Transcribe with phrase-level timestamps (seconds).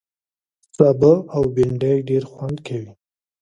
[0.75, 2.91] سابه او بېنډۍ ډېر خوند کوي